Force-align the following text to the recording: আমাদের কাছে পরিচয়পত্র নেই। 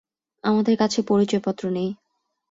আমাদের 0.43 0.75
কাছে 0.77 0.99
পরিচয়পত্র 1.03 1.63
নেই। 1.69 1.89